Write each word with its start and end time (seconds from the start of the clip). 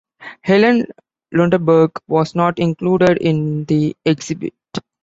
Helen 0.41 0.87
Lundeberg 1.31 1.91
was 2.07 2.33
not 2.33 2.57
included 2.57 3.19
in 3.19 3.65
the 3.65 3.95
exhibit. 4.03 4.53